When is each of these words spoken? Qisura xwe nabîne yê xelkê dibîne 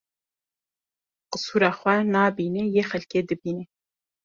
Qisura 1.29 1.69
xwe 1.79 1.95
nabîne 2.13 2.63
yê 2.73 2.83
xelkê 2.89 3.19
dibîne 3.29 3.63